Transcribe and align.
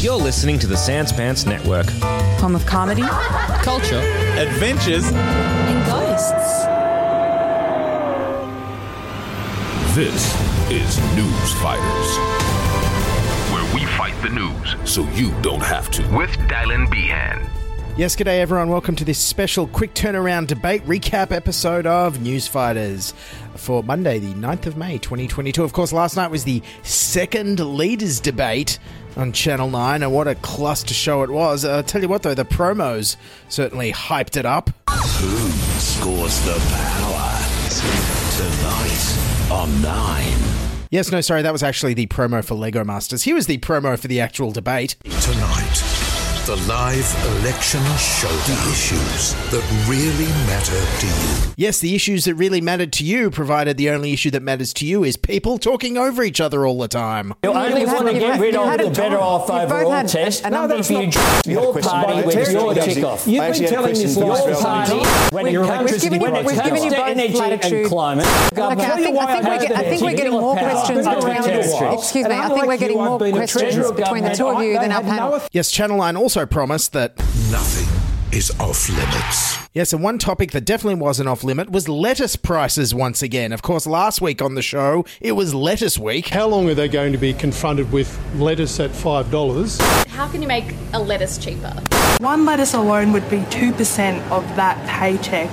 You're 0.00 0.16
listening 0.16 0.58
to 0.60 0.66
the 0.66 0.78
Sans 0.78 1.12
Pants 1.12 1.44
Network. 1.44 1.90
Home 2.40 2.54
of 2.54 2.64
comedy 2.64 3.02
Culture, 3.62 4.00
adventures, 4.38 5.04
and 5.12 5.86
ghosts. 5.86 6.64
This 9.94 10.32
is 10.70 10.98
News 11.14 11.52
Fighters, 11.60 12.16
where 13.52 13.74
we 13.74 13.84
fight 13.98 14.14
the 14.22 14.30
news 14.30 14.90
so 14.90 15.02
you 15.10 15.38
don't 15.42 15.62
have 15.62 15.90
to. 15.90 16.02
With 16.16 16.30
Dylan 16.48 16.90
Behan. 16.90 17.46
Yes, 17.98 18.16
g'day 18.16 18.40
everyone. 18.40 18.70
Welcome 18.70 18.96
to 18.96 19.04
this 19.04 19.18
special 19.18 19.66
quick 19.66 19.92
turnaround 19.92 20.46
debate 20.46 20.82
recap 20.86 21.30
episode 21.30 21.84
of 21.84 22.22
News 22.22 22.46
Fighters 22.46 23.12
for 23.56 23.82
Monday, 23.82 24.18
the 24.18 24.32
9th 24.32 24.64
of 24.64 24.78
May, 24.78 24.96
2022. 24.96 25.62
Of 25.62 25.74
course, 25.74 25.92
last 25.92 26.16
night 26.16 26.30
was 26.30 26.44
the 26.44 26.62
second 26.82 27.60
leaders 27.60 28.18
debate 28.18 28.78
on 29.16 29.32
Channel 29.32 29.70
9, 29.70 30.02
and 30.02 30.12
what 30.12 30.28
a 30.28 30.34
cluster 30.36 30.94
show 30.94 31.22
it 31.22 31.30
was. 31.30 31.64
Uh, 31.64 31.82
tell 31.82 32.00
you 32.02 32.08
what, 32.08 32.22
though, 32.22 32.34
the 32.34 32.44
promos 32.44 33.16
certainly 33.48 33.92
hyped 33.92 34.36
it 34.36 34.46
up. 34.46 34.70
Who 34.88 35.50
scores 35.78 36.40
the 36.44 36.58
power? 36.72 37.46
Tonight 38.36 39.50
on 39.50 39.82
9. 39.82 40.60
Yes, 40.90 41.12
no, 41.12 41.20
sorry, 41.20 41.42
that 41.42 41.52
was 41.52 41.62
actually 41.62 41.94
the 41.94 42.06
promo 42.08 42.44
for 42.44 42.54
Lego 42.54 42.82
Masters. 42.82 43.22
Here 43.22 43.34
was 43.34 43.46
the 43.46 43.58
promo 43.58 43.96
for 43.98 44.08
the 44.08 44.20
actual 44.20 44.50
debate. 44.50 44.96
Tonight, 45.04 45.82
the 46.50 46.56
live 46.66 47.06
election 47.38 47.80
showdown. 47.96 48.36
The 48.64 48.70
issues 48.72 49.34
that 49.52 49.86
really 49.88 50.26
matter 50.48 50.80
to 51.00 51.06
you. 51.06 51.52
Yes, 51.56 51.78
the 51.78 51.94
issues 51.94 52.24
that 52.24 52.34
really 52.34 52.60
mattered 52.60 52.92
to 52.94 53.04
you, 53.04 53.30
provided 53.30 53.76
the 53.76 53.88
only 53.90 54.12
issue 54.12 54.32
that 54.32 54.42
matters 54.42 54.72
to 54.74 54.84
you 54.86 55.04
is 55.04 55.16
people 55.16 55.58
talking 55.58 55.96
over 55.96 56.24
each 56.24 56.40
other 56.40 56.66
all 56.66 56.76
the 56.80 56.88
time. 56.88 57.34
You 57.44 57.50
only 57.52 57.86
want 57.86 58.08
to 58.08 58.14
get 58.14 58.40
rid 58.40 58.56
of 58.56 58.78
the 58.78 58.90
better 58.90 59.18
off 59.20 59.48
overall 59.48 60.04
test. 60.08 60.44
a 60.44 60.50
number 60.50 60.74
if 60.74 60.90
you 60.90 61.12
your 61.46 61.72
party 61.78 62.26
with 62.26 62.50
your 62.50 62.74
tick 62.74 63.04
off. 63.04 63.28
You've 63.28 63.52
been 63.52 63.68
telling 63.68 63.94
this 63.94 64.16
Your 64.16 64.26
lie 64.26 64.52
for 64.52 64.60
party, 64.60 64.98
when 65.30 65.44
We've- 65.44 65.52
your 65.52 65.62
we've 65.62 65.70
electricity, 65.70 66.08
given 66.08 66.20
you- 66.20 66.32
when 66.32 66.34
it 66.34 66.46
we've 66.46 66.56
comes 66.56 66.68
given 66.68 66.82
you 66.82 66.90
to 66.90 66.96
both 66.96 67.06
energy 67.08 67.38
latitude. 67.38 67.72
and 67.82 67.86
climate, 67.88 68.26
Okay, 68.26 68.62
I 68.62 68.74
think, 68.74 68.82
I 68.84 68.96
think, 68.96 69.16
we're, 69.16 69.76
I 69.76 69.82
think 69.84 70.02
we're 70.02 70.14
getting 70.14 70.32
more 70.32 70.56
questions 70.56 71.06
I've 71.06 71.16
between 71.18 71.42
been 71.44 71.60
us. 71.60 72.02
Excuse 72.02 72.26
me, 72.26 72.34
I 72.34 72.48
think 72.48 72.66
we're 72.66 72.76
getting 72.76 72.96
more 72.96 73.18
questions 73.20 73.92
between 73.92 74.24
the 74.24 74.30
two 74.30 74.48
of 74.48 74.60
you 74.64 74.72
than 74.80 74.88
they 74.88 74.94
our 74.96 75.02
panel. 75.02 75.40
Yes, 75.52 75.70
Channel 75.70 75.98
9 75.98 76.16
also 76.16 76.39
promised 76.44 76.92
that 76.92 77.16
Nothing 77.50 77.99
is 78.32 78.50
off 78.60 78.88
limits. 78.88 79.68
Yes, 79.74 79.92
and 79.92 80.02
one 80.02 80.18
topic 80.18 80.52
that 80.52 80.64
definitely 80.64 81.00
wasn't 81.00 81.28
off 81.28 81.42
limit 81.42 81.70
was 81.70 81.88
lettuce 81.88 82.36
prices 82.36 82.94
once 82.94 83.22
again. 83.22 83.52
Of 83.52 83.62
course, 83.62 83.86
last 83.86 84.20
week 84.20 84.40
on 84.40 84.54
the 84.54 84.62
show, 84.62 85.04
it 85.20 85.32
was 85.32 85.54
lettuce 85.54 85.98
week. 85.98 86.28
How 86.28 86.46
long 86.46 86.68
are 86.68 86.74
they 86.74 86.88
going 86.88 87.12
to 87.12 87.18
be 87.18 87.32
confronted 87.32 87.90
with 87.90 88.18
lettuce 88.36 88.78
at 88.78 88.90
$5? 88.90 90.06
How 90.08 90.28
can 90.28 90.42
you 90.42 90.48
make 90.48 90.74
a 90.92 91.00
lettuce 91.00 91.38
cheaper? 91.38 91.74
One 92.18 92.44
lettuce 92.44 92.74
alone 92.74 93.12
would 93.12 93.28
be 93.30 93.38
2% 93.38 94.30
of 94.30 94.44
that 94.56 94.76
paycheck. 94.88 95.50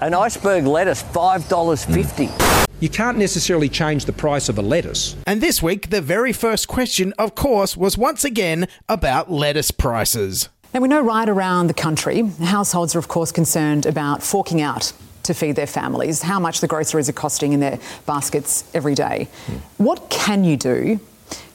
An 0.00 0.14
iceberg 0.14 0.66
lettuce, 0.66 1.02
$5.50. 1.02 2.76
You 2.80 2.88
can't 2.88 3.18
necessarily 3.18 3.68
change 3.68 4.04
the 4.04 4.12
price 4.12 4.48
of 4.48 4.56
a 4.56 4.62
lettuce. 4.62 5.16
And 5.26 5.40
this 5.40 5.62
week, 5.62 5.90
the 5.90 6.00
very 6.00 6.32
first 6.32 6.68
question, 6.68 7.12
of 7.18 7.34
course, 7.34 7.76
was 7.76 7.98
once 7.98 8.24
again 8.24 8.68
about 8.88 9.30
lettuce 9.30 9.70
prices. 9.70 10.48
Now, 10.72 10.80
we 10.80 10.88
know 10.88 11.00
right 11.00 11.28
around 11.28 11.66
the 11.66 11.74
country, 11.74 12.22
households 12.22 12.94
are, 12.94 13.00
of 13.00 13.08
course, 13.08 13.32
concerned 13.32 13.86
about 13.86 14.22
forking 14.22 14.60
out 14.60 14.92
to 15.24 15.34
feed 15.34 15.56
their 15.56 15.66
families, 15.66 16.22
how 16.22 16.38
much 16.38 16.60
the 16.60 16.68
groceries 16.68 17.08
are 17.08 17.12
costing 17.12 17.52
in 17.52 17.60
their 17.60 17.78
baskets 18.06 18.64
every 18.72 18.94
day. 18.94 19.28
Hmm. 19.46 19.56
What 19.78 20.08
can 20.10 20.44
you 20.44 20.56
do 20.56 21.00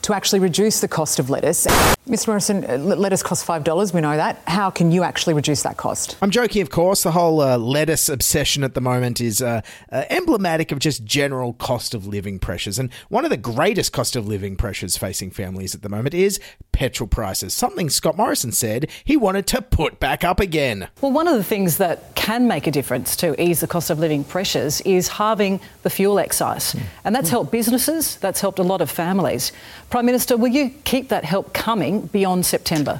to 0.06 0.14
actually 0.14 0.40
reduce 0.40 0.82
the 0.82 0.88
cost 0.88 1.18
of 1.18 1.30
lettuce? 1.32 1.66
Mr. 2.08 2.28
Morrison, 2.28 2.64
uh, 2.70 2.78
lettuce 2.78 3.24
costs 3.24 3.44
$5, 3.44 3.92
we 3.92 4.02
know 4.02 4.16
that. 4.16 4.40
How 4.46 4.70
can 4.70 4.92
you 4.92 5.02
actually 5.02 5.34
reduce 5.34 5.64
that 5.64 5.78
cost? 5.78 6.16
I'm 6.22 6.30
joking, 6.30 6.62
of 6.62 6.70
course. 6.70 7.02
The 7.02 7.12
whole 7.12 7.42
uh, 7.42 7.58
lettuce 7.58 8.08
obsession 8.08 8.64
at 8.64 8.76
the 8.76 8.82
moment 8.82 9.20
is 9.20 9.42
uh, 9.42 9.62
uh, 9.92 10.04
emblematic 10.12 10.72
of 10.72 10.78
just 10.78 11.04
general 11.04 11.54
cost 11.54 11.96
of 11.96 12.06
living 12.06 12.38
pressures. 12.38 12.78
And 12.78 12.94
one 13.10 13.26
of 13.26 13.32
the 13.32 13.38
greatest 13.38 13.92
cost 13.92 14.16
of 14.16 14.28
living 14.28 14.56
pressures 14.56 14.96
facing 14.96 15.32
families 15.32 15.74
at 15.74 15.82
the 15.82 15.90
moment 15.90 16.14
is 16.14 16.40
petrol 16.72 17.08
prices, 17.08 17.54
something 17.54 17.90
Scott 17.90 18.18
Morrison 18.18 18.52
said 18.52 18.90
he 19.04 19.16
wanted 19.18 19.48
to 19.48 19.62
put 19.62 20.00
back 20.00 20.24
up 20.24 20.40
again. 20.40 20.90
Well, 21.02 21.14
one 21.14 21.28
of 21.28 21.36
the 21.36 21.44
things 21.44 21.78
that 21.78 22.14
can 22.16 22.48
make 22.48 22.68
a 22.68 22.72
difference 22.72 23.16
to 23.18 23.42
ease 23.42 23.62
the 23.62 23.68
cost 23.68 23.90
of 23.90 23.98
living 23.98 24.24
pressures 24.24 24.82
is 24.82 25.08
halving 25.08 25.62
the 25.84 25.90
fuel 25.90 26.20
excise. 26.20 26.76
And 27.04 27.16
that's 27.16 27.30
helped 27.30 27.52
businesses, 27.52 28.18
that's 28.18 28.42
helped 28.42 28.60
a 28.60 28.64
lot 28.64 28.82
of 28.82 28.92
families. 28.92 29.52
Prime 29.96 30.08
Minister, 30.08 30.36
will 30.36 30.52
you 30.52 30.72
keep 30.84 31.08
that 31.08 31.24
help 31.24 31.54
coming 31.54 32.08
beyond 32.08 32.46
September? 32.46 33.00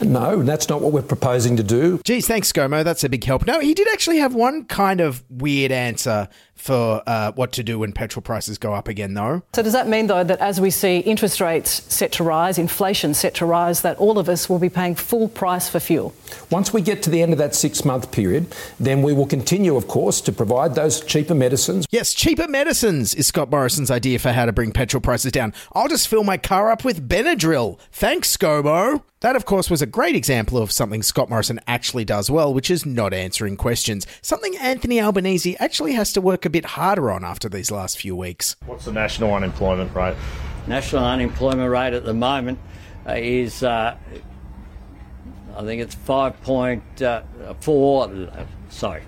No, 0.00 0.42
that's 0.42 0.68
not 0.68 0.80
what 0.80 0.92
we're 0.92 1.02
proposing 1.02 1.56
to 1.56 1.62
do. 1.62 2.00
Geez, 2.04 2.26
thanks, 2.26 2.50
ScoMo. 2.50 2.82
That's 2.82 3.04
a 3.04 3.08
big 3.08 3.24
help. 3.24 3.46
No, 3.46 3.60
he 3.60 3.74
did 3.74 3.88
actually 3.92 4.18
have 4.18 4.34
one 4.34 4.64
kind 4.64 5.00
of 5.00 5.22
weird 5.28 5.70
answer 5.70 6.28
for 6.54 7.02
uh, 7.06 7.32
what 7.32 7.50
to 7.52 7.62
do 7.62 7.80
when 7.80 7.92
petrol 7.92 8.22
prices 8.22 8.56
go 8.56 8.72
up 8.72 8.86
again, 8.86 9.14
though. 9.14 9.42
So, 9.54 9.62
does 9.62 9.72
that 9.72 9.88
mean, 9.88 10.06
though, 10.06 10.22
that 10.22 10.38
as 10.38 10.60
we 10.60 10.70
see 10.70 10.98
interest 10.98 11.40
rates 11.40 11.82
set 11.92 12.12
to 12.12 12.24
rise, 12.24 12.56
inflation 12.56 13.14
set 13.14 13.34
to 13.34 13.46
rise, 13.46 13.82
that 13.82 13.98
all 13.98 14.18
of 14.18 14.28
us 14.28 14.48
will 14.48 14.60
be 14.60 14.68
paying 14.68 14.94
full 14.94 15.28
price 15.28 15.68
for 15.68 15.80
fuel? 15.80 16.14
Once 16.50 16.72
we 16.72 16.80
get 16.80 17.02
to 17.02 17.10
the 17.10 17.20
end 17.20 17.32
of 17.32 17.38
that 17.38 17.54
six 17.54 17.84
month 17.84 18.12
period, 18.12 18.46
then 18.78 19.02
we 19.02 19.12
will 19.12 19.26
continue, 19.26 19.76
of 19.76 19.88
course, 19.88 20.20
to 20.20 20.32
provide 20.32 20.74
those 20.74 21.00
cheaper 21.00 21.34
medicines. 21.34 21.86
Yes, 21.90 22.14
cheaper 22.14 22.48
medicines 22.48 23.14
is 23.14 23.26
Scott 23.26 23.50
Morrison's 23.50 23.90
idea 23.90 24.18
for 24.18 24.32
how 24.32 24.46
to 24.46 24.52
bring 24.52 24.72
petrol 24.72 25.00
prices 25.00 25.32
down. 25.32 25.52
I'll 25.72 25.88
just 25.88 26.08
fill 26.08 26.24
my 26.24 26.36
car 26.36 26.70
up 26.70 26.84
with 26.84 27.08
Benadryl. 27.08 27.78
Thanks, 27.90 28.36
ScoMo. 28.36 29.02
That, 29.22 29.36
of 29.36 29.44
course, 29.44 29.70
was 29.70 29.80
a 29.80 29.86
great 29.86 30.16
example 30.16 30.58
of 30.58 30.72
something 30.72 31.00
Scott 31.00 31.30
Morrison 31.30 31.60
actually 31.68 32.04
does 32.04 32.28
well, 32.28 32.52
which 32.52 32.72
is 32.72 32.84
not 32.84 33.14
answering 33.14 33.56
questions. 33.56 34.04
Something 34.20 34.56
Anthony 34.56 35.00
Albanese 35.00 35.56
actually 35.58 35.92
has 35.92 36.12
to 36.14 36.20
work 36.20 36.44
a 36.44 36.50
bit 36.50 36.64
harder 36.64 37.08
on 37.08 37.22
after 37.22 37.48
these 37.48 37.70
last 37.70 38.00
few 38.00 38.16
weeks. 38.16 38.56
What's 38.66 38.86
the 38.86 38.92
national 38.92 39.32
unemployment 39.32 39.94
rate? 39.94 40.16
National 40.66 41.04
unemployment 41.04 41.70
rate 41.70 41.92
at 41.92 42.04
the 42.04 42.12
moment 42.12 42.58
uh, 43.06 43.12
is, 43.12 43.62
uh, 43.62 43.96
I 45.56 45.62
think 45.62 45.82
it's 45.82 45.94
5.4, 45.94 46.82
uh, 47.00 48.44
sorry, 48.70 49.02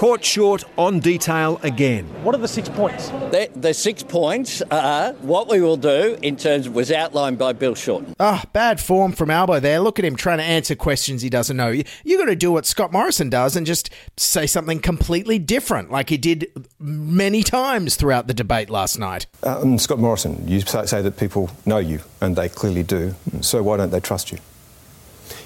caught 0.00 0.24
short 0.24 0.64
on 0.78 0.98
detail 0.98 1.60
again. 1.62 2.06
What 2.24 2.34
are 2.34 2.38
the 2.38 2.48
six 2.48 2.70
points? 2.70 3.10
The, 3.10 3.50
the 3.54 3.74
six 3.74 4.02
points 4.02 4.62
are 4.70 5.12
what 5.20 5.46
we 5.50 5.60
will 5.60 5.76
do 5.76 6.16
in 6.22 6.38
terms 6.38 6.66
of 6.66 6.74
was 6.74 6.90
outlined 6.90 7.36
by 7.36 7.52
Bill 7.52 7.74
Shorten. 7.74 8.14
Ah, 8.18 8.42
bad 8.54 8.80
form 8.80 9.12
from 9.12 9.30
Albo 9.30 9.60
there. 9.60 9.78
Look 9.78 9.98
at 9.98 10.06
him 10.06 10.16
trying 10.16 10.38
to 10.38 10.44
answer 10.44 10.74
questions 10.74 11.20
he 11.20 11.28
doesn't 11.28 11.54
know. 11.54 11.68
You, 11.68 11.84
you 12.02 12.16
got 12.16 12.30
to 12.30 12.34
do 12.34 12.50
what 12.50 12.64
Scott 12.64 12.92
Morrison 12.92 13.28
does 13.28 13.56
and 13.56 13.66
just 13.66 13.90
say 14.16 14.46
something 14.46 14.80
completely 14.80 15.38
different, 15.38 15.90
like 15.90 16.08
he 16.08 16.16
did 16.16 16.50
many 16.78 17.42
times 17.42 17.96
throughout 17.96 18.26
the 18.26 18.32
debate 18.32 18.70
last 18.70 18.98
night. 18.98 19.26
Um, 19.42 19.76
Scott 19.76 19.98
Morrison, 19.98 20.48
you 20.48 20.62
say 20.62 20.86
say 20.86 21.02
that 21.02 21.18
people 21.18 21.50
know 21.66 21.76
you, 21.76 22.00
and 22.22 22.36
they 22.36 22.48
clearly 22.48 22.84
do. 22.84 23.16
So 23.42 23.62
why 23.62 23.76
don't 23.76 23.90
they 23.90 24.00
trust 24.00 24.32
you? 24.32 24.38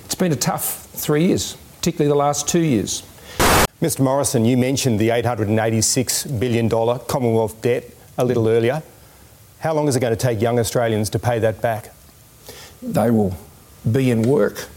It's 0.05 0.15
been 0.15 0.31
a 0.31 0.37
tough 0.37 0.87
three 0.93 1.27
years, 1.27 1.57
particularly 1.79 2.09
the 2.09 2.15
last 2.15 2.47
two 2.47 2.63
years. 2.63 3.03
Mr. 3.83 4.01
Morrison, 4.01 4.45
you 4.45 4.57
mentioned 4.57 5.01
the 5.01 5.09
$886 5.09 6.39
billion 6.39 6.71
Commonwealth 6.71 7.61
debt 7.61 7.85
a 8.17 8.25
little 8.25 8.49
earlier. 8.49 8.83
How 9.59 9.75
long 9.75 9.89
is 9.89 9.97
it 9.97 10.01
going 10.01 10.15
to 10.15 10.17
take 10.17 10.41
young 10.41 10.59
Australians 10.59 11.11
to 11.11 11.19
pay 11.19 11.41
that 11.41 11.61
back? 11.61 11.93
They 12.81 13.11
will 13.11 13.37
be 13.91 14.11
in 14.11 14.23
work. 14.23 14.69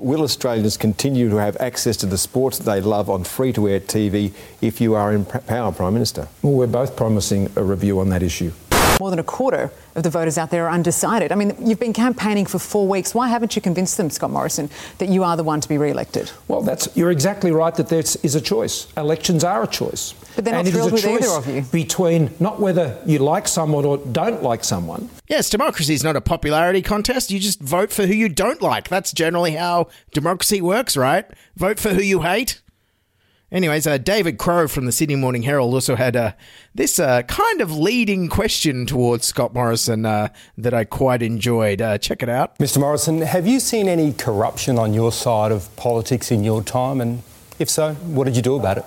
Will 0.00 0.22
Australians 0.22 0.76
continue 0.76 1.28
to 1.28 1.36
have 1.36 1.56
access 1.56 1.96
to 1.98 2.06
the 2.06 2.18
sports 2.18 2.58
they 2.58 2.80
love 2.80 3.10
on 3.10 3.24
free 3.24 3.52
to 3.54 3.68
air 3.68 3.80
TV 3.80 4.32
if 4.60 4.80
you 4.80 4.94
are 4.94 5.12
in 5.12 5.24
power, 5.24 5.72
Prime 5.72 5.94
Minister? 5.94 6.28
Well, 6.42 6.52
we're 6.52 6.66
both 6.66 6.96
promising 6.96 7.50
a 7.56 7.64
review 7.64 7.98
on 7.98 8.10
that 8.10 8.22
issue. 8.22 8.52
More 8.98 9.10
than 9.10 9.18
a 9.18 9.24
quarter 9.24 9.70
of 9.94 10.02
the 10.02 10.10
voters 10.10 10.38
out 10.38 10.50
there 10.50 10.66
are 10.66 10.70
undecided. 10.70 11.30
I 11.30 11.34
mean, 11.34 11.54
you've 11.60 11.78
been 11.78 11.92
campaigning 11.92 12.46
for 12.46 12.58
four 12.58 12.88
weeks. 12.88 13.14
Why 13.14 13.28
haven't 13.28 13.54
you 13.54 13.60
convinced 13.60 13.98
them, 13.98 14.08
Scott 14.08 14.30
Morrison, 14.30 14.70
that 14.98 15.10
you 15.10 15.22
are 15.22 15.36
the 15.36 15.44
one 15.44 15.60
to 15.60 15.68
be 15.68 15.76
re-elected? 15.76 16.30
Well, 16.48 16.62
that's 16.62 16.88
you're 16.96 17.10
exactly 17.10 17.50
right 17.50 17.74
that 17.74 17.88
there 17.88 18.00
is 18.00 18.34
a 18.34 18.40
choice. 18.40 18.86
Elections 18.96 19.44
are 19.44 19.62
a 19.64 19.66
choice. 19.66 20.14
But 20.34 20.44
they're 20.44 20.54
not 20.54 20.60
and 20.60 20.68
it 20.68 20.74
is 20.74 20.76
thrilled 20.76 20.90
a 20.90 20.94
with 20.94 21.02
choice 21.02 21.28
either 21.28 21.38
of 21.38 21.46
you. 21.46 21.62
Between 21.70 22.30
not 22.40 22.58
whether 22.58 22.98
you 23.04 23.18
like 23.18 23.48
someone 23.48 23.84
or 23.84 23.98
don't 23.98 24.42
like 24.42 24.64
someone. 24.64 25.10
Yes, 25.28 25.50
democracy 25.50 25.92
is 25.94 26.04
not 26.04 26.16
a 26.16 26.20
popularity 26.20 26.82
contest. 26.82 27.30
You 27.30 27.38
just 27.38 27.60
vote 27.60 27.92
for 27.92 28.06
who 28.06 28.14
you 28.14 28.28
don't 28.28 28.62
like. 28.62 28.88
That's 28.88 29.12
generally 29.12 29.52
how 29.52 29.88
democracy 30.12 30.60
works, 30.62 30.96
right? 30.96 31.26
Vote 31.56 31.78
for 31.78 31.90
who 31.90 32.02
you 32.02 32.22
hate. 32.22 32.60
Anyways, 33.52 33.86
uh, 33.86 33.96
David 33.96 34.38
Crowe 34.38 34.66
from 34.66 34.86
the 34.86 34.92
Sydney 34.92 35.14
Morning 35.14 35.42
Herald 35.42 35.72
also 35.72 35.94
had 35.94 36.16
uh, 36.16 36.32
this 36.74 36.98
uh, 36.98 37.22
kind 37.22 37.60
of 37.60 37.70
leading 37.70 38.28
question 38.28 38.86
towards 38.86 39.24
Scott 39.24 39.54
Morrison 39.54 40.04
uh, 40.04 40.28
that 40.58 40.74
I 40.74 40.82
quite 40.82 41.22
enjoyed. 41.22 41.80
Uh, 41.80 41.96
check 41.96 42.24
it 42.24 42.28
out. 42.28 42.58
Mr. 42.58 42.78
Morrison, 42.78 43.20
have 43.20 43.46
you 43.46 43.60
seen 43.60 43.86
any 43.86 44.12
corruption 44.12 44.78
on 44.80 44.92
your 44.94 45.12
side 45.12 45.52
of 45.52 45.74
politics 45.76 46.32
in 46.32 46.42
your 46.42 46.60
time? 46.60 47.00
And 47.00 47.22
if 47.60 47.70
so, 47.70 47.94
what 47.94 48.24
did 48.24 48.34
you 48.34 48.42
do 48.42 48.56
about 48.56 48.78
it? 48.78 48.84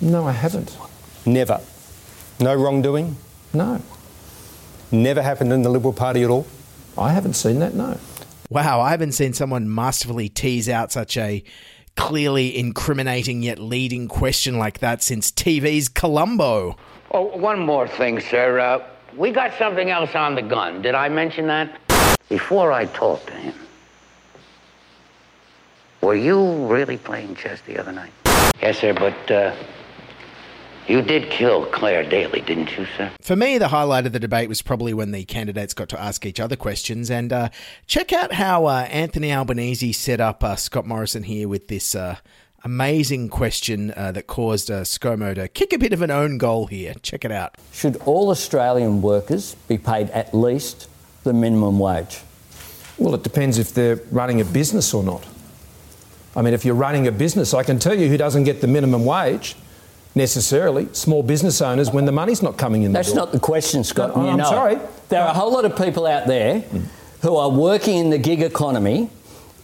No, 0.00 0.26
I 0.26 0.32
haven't. 0.32 0.78
Never. 1.26 1.60
No 2.40 2.54
wrongdoing? 2.54 3.18
No. 3.52 3.82
Never 4.90 5.20
happened 5.20 5.52
in 5.52 5.60
the 5.60 5.68
Liberal 5.68 5.92
Party 5.92 6.22
at 6.22 6.30
all? 6.30 6.46
I 6.96 7.12
haven't 7.12 7.34
seen 7.34 7.58
that, 7.58 7.74
no. 7.74 7.98
Wow, 8.48 8.80
I 8.80 8.90
haven't 8.90 9.12
seen 9.12 9.34
someone 9.34 9.72
masterfully 9.72 10.30
tease 10.30 10.70
out 10.70 10.90
such 10.90 11.18
a 11.18 11.44
clearly 12.00 12.56
incriminating 12.56 13.42
yet 13.42 13.58
leading 13.58 14.08
question 14.08 14.58
like 14.58 14.78
that 14.78 15.02
since 15.02 15.30
TV's 15.30 15.86
Columbo. 15.88 16.76
Oh, 17.10 17.36
one 17.36 17.60
more 17.60 17.86
thing, 17.86 18.20
sir. 18.20 18.58
Uh, 18.58 18.82
we 19.16 19.30
got 19.30 19.52
something 19.58 19.90
else 19.90 20.14
on 20.14 20.34
the 20.34 20.40
gun. 20.40 20.80
Did 20.80 20.94
I 20.94 21.10
mention 21.10 21.46
that? 21.48 21.78
Before 22.30 22.72
I 22.72 22.86
talked 22.86 23.26
to 23.26 23.34
him, 23.34 23.54
were 26.00 26.14
you 26.14 26.66
really 26.66 26.96
playing 26.96 27.34
chess 27.34 27.60
the 27.66 27.78
other 27.78 27.92
night? 27.92 28.12
Yes, 28.62 28.78
sir, 28.78 28.94
but 28.94 29.30
uh, 29.30 29.54
you 30.88 31.02
did 31.02 31.30
kill 31.30 31.66
Claire 31.66 32.08
Daly, 32.08 32.40
didn't 32.40 32.76
you, 32.76 32.86
sir? 32.96 33.12
For 33.20 33.36
me, 33.36 33.58
the 33.58 33.68
highlight 33.68 34.06
of 34.06 34.12
the 34.12 34.20
debate 34.20 34.48
was 34.48 34.62
probably 34.62 34.92
when 34.92 35.12
the 35.12 35.24
candidates 35.24 35.74
got 35.74 35.88
to 35.90 36.00
ask 36.00 36.26
each 36.26 36.40
other 36.40 36.56
questions. 36.56 37.10
And 37.10 37.32
uh, 37.32 37.48
check 37.86 38.12
out 38.12 38.32
how 38.32 38.66
uh, 38.66 38.86
Anthony 38.90 39.32
Albanese 39.32 39.92
set 39.92 40.20
up 40.20 40.42
uh, 40.42 40.56
Scott 40.56 40.86
Morrison 40.86 41.22
here 41.22 41.48
with 41.48 41.68
this 41.68 41.94
uh, 41.94 42.16
amazing 42.64 43.28
question 43.28 43.92
uh, 43.96 44.12
that 44.12 44.26
caused 44.26 44.70
uh, 44.70 44.82
ScoMo 44.82 45.34
to 45.34 45.48
kick 45.48 45.72
a 45.72 45.78
bit 45.78 45.92
of 45.92 46.02
an 46.02 46.10
own 46.10 46.38
goal 46.38 46.66
here. 46.66 46.94
Check 47.02 47.24
it 47.24 47.32
out. 47.32 47.56
Should 47.72 47.96
all 48.04 48.30
Australian 48.30 49.02
workers 49.02 49.54
be 49.68 49.78
paid 49.78 50.10
at 50.10 50.34
least 50.34 50.88
the 51.24 51.32
minimum 51.32 51.78
wage? 51.78 52.20
Well, 52.98 53.14
it 53.14 53.22
depends 53.22 53.58
if 53.58 53.72
they're 53.72 54.00
running 54.10 54.40
a 54.40 54.44
business 54.44 54.92
or 54.92 55.02
not. 55.02 55.26
I 56.36 56.42
mean, 56.42 56.54
if 56.54 56.64
you're 56.64 56.74
running 56.74 57.06
a 57.06 57.12
business, 57.12 57.54
I 57.54 57.62
can 57.62 57.78
tell 57.78 57.94
you 57.94 58.08
who 58.08 58.16
doesn't 58.16 58.44
get 58.44 58.60
the 58.60 58.66
minimum 58.66 59.04
wage 59.04 59.56
necessarily. 60.14 60.88
Small 60.92 61.22
business 61.22 61.60
owners 61.62 61.90
when 61.90 62.04
the 62.04 62.12
money's 62.12 62.42
not 62.42 62.56
coming 62.58 62.82
in 62.82 62.92
the 62.92 62.98
That's 62.98 63.08
door. 63.10 63.16
not 63.16 63.32
the 63.32 63.40
question, 63.40 63.84
Scott. 63.84 64.16
No, 64.16 64.28
I'm 64.28 64.36
know 64.36 64.44
it. 64.44 64.48
sorry. 64.48 64.78
There 65.08 65.20
are 65.22 65.30
a 65.30 65.34
whole 65.34 65.52
lot 65.52 65.64
of 65.64 65.76
people 65.76 66.06
out 66.06 66.26
there 66.26 66.60
who 67.22 67.36
are 67.36 67.50
working 67.50 67.96
in 67.98 68.10
the 68.10 68.18
gig 68.18 68.42
economy, 68.42 69.10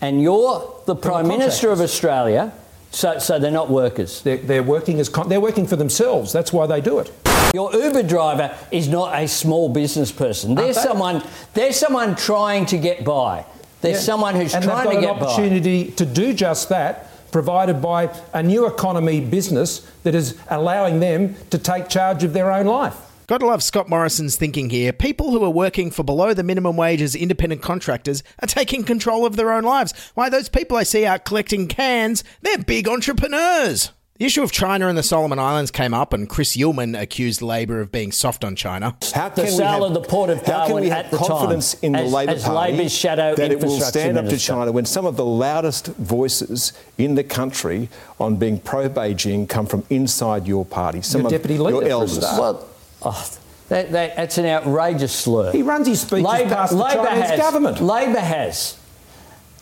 and 0.01 0.23
you're 0.23 0.73
the 0.87 0.95
Prime 0.95 1.27
Minister 1.29 1.71
of 1.71 1.81
Australia, 1.81 2.53
so, 2.91 3.19
so 3.19 3.39
they're 3.39 3.51
not 3.51 3.71
workers. 3.71 4.23
They're, 4.23 4.37
they're 4.39 4.63
working 4.63 5.01
as 5.01 5.09
con- 5.09 5.29
they're 5.29 5.41
working 5.41 5.67
for 5.67 5.77
themselves. 5.77 6.33
That's 6.33 6.53
why 6.53 6.67
they 6.67 6.81
do 6.81 6.99
it. 6.99 7.13
Your 7.55 7.73
Uber 7.75 8.03
driver 8.03 8.55
is 8.71 8.89
not 8.89 9.15
a 9.21 9.27
small 9.29 9.69
business 9.69 10.13
person. 10.13 10.55
They're 10.55 10.69
they? 10.69 10.73
someone. 10.73 11.23
They're 11.55 11.73
someone 11.73 12.15
trying 12.17 12.67
to 12.67 12.79
get 12.79 13.05
by. 13.05 13.45
They're 13.81 13.93
Yeah. 13.93 13.99
someone 14.01 14.35
who's 14.35 14.55
and 14.55 14.65
trying 14.65 14.91
to 14.91 15.01
get 15.01 15.17
an 15.17 15.23
opportunity 15.23 15.91
to 15.93 16.05
do 16.07 16.33
just 16.35 16.69
that, 16.71 17.06
provided 17.31 17.81
by 17.83 18.11
a 18.33 18.43
new 18.43 18.67
economy 18.67 19.21
business 19.21 19.81
that 20.03 20.15
is 20.15 20.39
allowing 20.49 21.01
them 21.01 21.35
to 21.51 21.59
take 21.59 21.89
charge 21.89 22.25
of 22.25 22.33
their 22.33 22.51
own 22.51 22.67
life. 22.67 22.97
Gotta 23.27 23.47
love 23.47 23.63
Scott 23.63 23.89
Morrison's 23.89 24.37
thinking 24.37 24.71
here. 24.71 24.93
People 24.93 25.33
who 25.33 25.43
are 25.43 25.51
working 25.51 25.91
for 25.91 26.05
below 26.05 26.33
the 26.33 26.45
minimum 26.45 26.77
wage 26.77 27.03
as 27.03 27.17
independent 27.17 27.61
contractors 27.61 28.23
are 28.41 28.47
taking 28.47 28.85
control 28.85 29.27
of 29.27 29.35
their 29.35 29.53
own 29.53 29.65
lives. 29.65 29.93
Why, 30.15 30.29
those 30.29 30.49
people 30.49 30.77
I 30.77 30.85
see 30.85 31.05
out 31.05 31.25
collecting 31.25 31.67
cans, 31.67 32.23
they're 32.43 32.59
big 32.59 32.87
entrepreneurs. 32.87 33.91
The 34.19 34.25
issue 34.25 34.43
of 34.43 34.51
China 34.51 34.89
and 34.89 34.97
the 34.97 35.03
Solomon 35.03 35.39
Islands 35.39 35.71
came 35.71 35.93
up, 35.93 36.15
and 36.15 36.27
Chris 36.27 36.57
Uhlmann 36.57 36.99
accused 36.99 37.43
Labor 37.43 37.81
of 37.81 37.93
being 37.93 38.13
soft 38.13 38.45
on 38.45 38.57
China. 38.57 38.97
How 39.15 39.29
The 39.29 39.47
sale 39.47 39.85
of 39.85 39.93
the 39.93 40.01
port 40.01 40.31
of 40.31 40.45
how 40.47 40.67
can 40.67 40.77
we 40.77 40.89
have 40.89 41.11
confidence 41.11 41.75
time 41.75 41.81
in 41.83 41.93
the 41.93 41.99
as- 41.99 42.13
Labor 42.13 42.33
as 42.33 42.45
Party 42.45 42.73
Labor's 42.73 42.93
shadow 42.95 43.35
that 43.35 43.53
it 43.53 43.57
will 43.61 43.75
infrastructure 43.75 44.01
stand 44.01 44.19
up 44.19 44.29
to? 44.29 44.39
China 44.39 44.73
when 44.73 44.87
some 44.87 45.05
of 45.05 45.17
the 45.17 45.25
loudest 45.25 45.89
voices 45.89 46.73
in 46.97 47.15
the 47.15 47.25
country 47.25 47.91
on 48.19 48.37
being 48.37 48.59
pro-Beijing 48.59 49.49
come 49.51 49.67
from 49.67 49.85
inside 49.91 50.47
your 50.47 50.65
party? 50.65 51.03
Some 51.03 51.21
Your 51.21 51.27
of 51.27 51.33
deputy 51.33 51.55
your 51.57 51.65
leader, 51.65 51.81
for 51.81 51.87
a 51.87 51.91
elders. 51.91 52.19
Well, 52.21 52.69
oh, 53.03 53.31
that, 53.69 53.93
that, 53.93 54.17
that's 54.17 54.39
an 54.39 54.47
outrageous 54.47 55.13
slur. 55.13 55.53
He 55.53 55.61
runs 55.63 55.87
his 55.87 56.01
speeches 56.01 56.25
past 56.25 56.73
the 56.73 56.83
Chinese 56.89 57.31
has, 57.31 57.39
government. 57.39 57.81
Labor 57.83 58.21
has. 58.21 58.79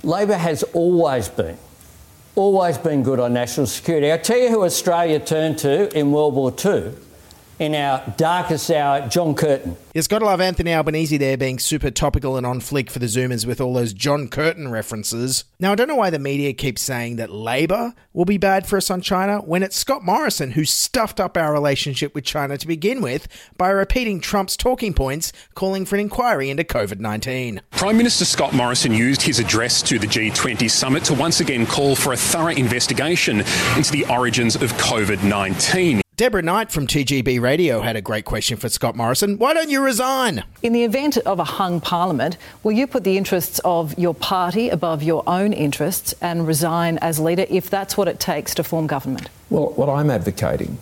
Labor 0.04 0.36
has 0.36 0.62
always 0.74 1.28
been, 1.28 1.56
always 2.36 2.78
been 2.78 3.02
good 3.02 3.20
on 3.20 3.32
national 3.32 3.66
security. 3.66 4.12
I 4.12 4.16
tell 4.16 4.38
you 4.38 4.48
who 4.48 4.64
Australia 4.64 5.20
turned 5.20 5.58
to 5.58 5.96
in 5.96 6.12
World 6.12 6.34
War 6.34 6.52
II, 6.64 6.92
in 7.58 7.74
our 7.74 8.02
darkest 8.16 8.70
hour, 8.70 9.08
John 9.08 9.34
Curtin. 9.34 9.76
It's 9.94 10.08
got 10.08 10.18
to 10.18 10.24
love 10.24 10.40
Anthony 10.40 10.74
Albanese 10.74 11.16
there 11.18 11.36
being 11.36 11.58
super 11.58 11.90
topical 11.90 12.36
and 12.36 12.44
on 12.44 12.60
fleek 12.60 12.90
for 12.90 12.98
the 12.98 13.06
Zoomers 13.06 13.46
with 13.46 13.60
all 13.60 13.74
those 13.74 13.92
John 13.92 14.28
Curtin 14.28 14.68
references. 14.68 15.44
Now, 15.60 15.72
I 15.72 15.74
don't 15.76 15.86
know 15.86 15.94
why 15.94 16.10
the 16.10 16.18
media 16.18 16.52
keeps 16.52 16.82
saying 16.82 17.16
that 17.16 17.30
Labor 17.30 17.94
will 18.12 18.24
be 18.24 18.38
bad 18.38 18.66
for 18.66 18.76
us 18.76 18.90
on 18.90 19.00
China 19.00 19.38
when 19.38 19.62
it's 19.62 19.76
Scott 19.76 20.04
Morrison 20.04 20.52
who 20.52 20.64
stuffed 20.64 21.20
up 21.20 21.36
our 21.36 21.52
relationship 21.52 22.14
with 22.14 22.24
China 22.24 22.58
to 22.58 22.66
begin 22.66 23.00
with 23.00 23.28
by 23.56 23.68
repeating 23.68 24.20
Trump's 24.20 24.56
talking 24.56 24.92
points 24.92 25.32
calling 25.54 25.84
for 25.84 25.94
an 25.94 26.00
inquiry 26.00 26.50
into 26.50 26.64
COVID 26.64 26.98
19. 26.98 27.60
Prime 27.70 27.96
Minister 27.96 28.24
Scott 28.24 28.52
Morrison 28.52 28.92
used 28.92 29.22
his 29.22 29.38
address 29.38 29.80
to 29.82 29.98
the 29.98 30.06
G20 30.06 30.68
summit 30.70 31.04
to 31.04 31.14
once 31.14 31.40
again 31.40 31.66
call 31.66 31.94
for 31.94 32.12
a 32.12 32.16
thorough 32.16 32.48
investigation 32.54 33.40
into 33.76 33.92
the 33.92 34.06
origins 34.08 34.56
of 34.56 34.72
COVID 34.74 35.22
19. 35.22 36.03
Deborah 36.16 36.42
Knight 36.42 36.70
from 36.70 36.86
2GB 36.86 37.40
Radio 37.40 37.80
had 37.80 37.96
a 37.96 38.00
great 38.00 38.24
question 38.24 38.56
for 38.56 38.68
Scott 38.68 38.94
Morrison. 38.94 39.36
Why 39.36 39.52
don't 39.52 39.68
you 39.68 39.82
resign? 39.82 40.44
In 40.62 40.72
the 40.72 40.84
event 40.84 41.16
of 41.18 41.40
a 41.40 41.44
hung 41.44 41.80
parliament, 41.80 42.36
will 42.62 42.70
you 42.70 42.86
put 42.86 43.02
the 43.02 43.16
interests 43.16 43.60
of 43.64 43.98
your 43.98 44.14
party 44.14 44.68
above 44.68 45.02
your 45.02 45.24
own 45.26 45.52
interests 45.52 46.14
and 46.20 46.46
resign 46.46 46.98
as 46.98 47.18
leader 47.18 47.46
if 47.50 47.68
that's 47.68 47.96
what 47.96 48.06
it 48.06 48.20
takes 48.20 48.54
to 48.54 48.62
form 48.62 48.86
government? 48.86 49.28
Well, 49.50 49.70
what 49.72 49.88
I'm 49.88 50.08
advocating 50.08 50.78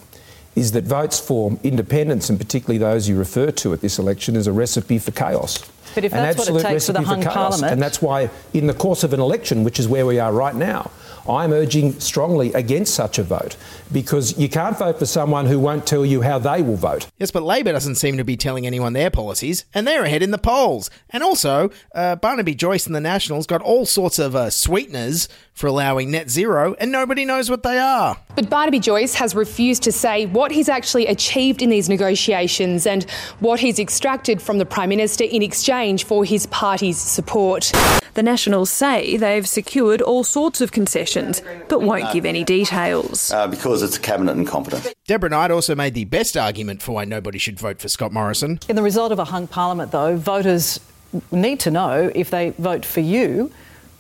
is 0.55 0.73
that 0.73 0.85
votes 0.85 1.19
for 1.19 1.57
independents, 1.63 2.29
and 2.29 2.39
particularly 2.39 2.77
those 2.77 3.09
you 3.09 3.17
refer 3.17 3.51
to 3.53 3.73
at 3.73 3.81
this 3.81 3.99
election, 3.99 4.37
is 4.37 4.47
a 4.47 4.53
recipe 4.53 4.99
for 4.99 5.13
chaos. 5.13 5.61
But 5.95 6.05
if 6.05 6.13
that's 6.13 6.37
what 6.37 6.49
it 6.49 6.63
takes 6.63 6.87
for 6.87 6.93
the 6.93 6.99
recipe 6.99 7.05
hung 7.07 7.23
chaos. 7.23 7.35
parliament- 7.35 7.73
And 7.73 7.81
that's 7.81 8.03
why, 8.03 8.29
in 8.53 8.67
the 8.67 8.75
course 8.75 9.03
of 9.03 9.15
an 9.15 9.21
election, 9.21 9.65
which 9.65 9.81
is 9.81 9.89
where 9.89 10.05
we 10.05 10.19
are 10.19 10.31
right 10.31 10.55
now, 10.55 10.91
I'm 11.29 11.53
urging 11.53 11.99
strongly 12.01 12.53
against 12.53 12.95
such 12.95 13.19
a 13.19 13.23
vote 13.23 13.57
because 13.93 14.39
you 14.39 14.49
can't 14.49 14.77
vote 14.77 14.99
for 14.99 15.07
someone 15.07 15.47
who 15.47 15.59
won't 15.59 15.87
tell 15.87 16.05
you 16.05 16.23
how 16.23 16.39
they 16.39 16.63
will 16.63 16.77
vote. 16.77 17.07
Yes, 17.19 17.31
but 17.31 17.43
Labor 17.43 17.73
doesn't 17.73 17.97
seem 17.97 18.17
to 18.17 18.25
be 18.25 18.37
telling 18.37 18.67
anyone 18.67 18.93
their 18.93 19.11
policies, 19.11 19.65
and 19.75 19.87
they're 19.87 20.05
ahead 20.05 20.23
in 20.23 20.31
the 20.31 20.39
polls. 20.39 20.91
And 21.11 21.23
also, 21.23 21.71
uh, 21.95 22.17
Barnaby 22.17 22.55
Joyce 22.55 22.87
and 22.87 22.95
the 22.95 23.01
Nationals 23.01 23.47
got 23.47 23.63
all 23.63 23.87
sorts 23.87 24.19
of 24.19 24.35
uh, 24.35 24.51
sweeteners 24.51 25.29
for 25.53 25.67
allowing 25.67 26.11
net 26.11 26.31
zero, 26.31 26.75
and 26.81 26.91
nobody 26.91 27.25
knows 27.25 27.51
what 27.51 27.63
they 27.63 27.79
are. 27.79 28.17
But 28.35 28.49
Barnaby 28.49 28.81
Joyce 28.81 29.15
has 29.15 29.35
refused 29.35 29.83
to 29.83 29.93
say 29.93 30.27
what 30.27 30.51
he's 30.51 30.69
actually 30.69 31.07
achieved 31.07 31.61
in 31.61 31.69
these 31.69 31.89
negotiations 31.89 32.87
and 32.87 33.05
what 33.41 33.61
he's 33.61 33.79
extracted 33.79 34.41
from 34.41 34.59
the 34.59 34.65
Prime 34.65 34.89
Minister 34.89 35.25
in 35.25 35.43
exchange 35.43 36.05
for 36.05 36.25
his 36.25 36.47
party's 36.47 36.99
support. 36.99 37.71
The 38.15 38.23
Nationals 38.23 38.71
say 38.71 39.17
they've 39.17 39.49
secured 39.49 40.03
all 40.03 40.25
sorts 40.25 40.61
of 40.61 40.73
concessions, 40.73 41.12
but 41.69 41.83
won't 41.83 42.13
give 42.13 42.25
any 42.25 42.45
details. 42.45 43.33
Uh, 43.33 43.47
because 43.47 43.83
it's 43.83 43.97
a 43.97 44.01
cabinet 44.01 44.37
incompetent. 44.37 44.95
Deborah 45.07 45.31
Knight 45.31 45.51
also 45.51 45.75
made 45.75 45.95
the 45.95 46.05
best 46.05 46.37
argument 46.37 46.83
for 46.83 46.93
why 46.93 47.05
nobody 47.05 47.39
should 47.39 47.59
vote 47.59 47.81
for 47.81 47.89
Scott 47.89 48.13
Morrison. 48.13 48.59
In 48.69 48.77
the 48.77 48.83
result 48.83 49.13
of 49.13 49.19
a 49.19 49.25
hung 49.25 49.47
parliament, 49.47 49.93
though, 49.93 50.17
voters 50.17 50.81
need 51.31 51.61
to 51.61 51.71
know 51.71 52.11
if 52.15 52.31
they 52.31 52.51
vote 52.51 52.85
for 52.85 53.01
you, 53.01 53.53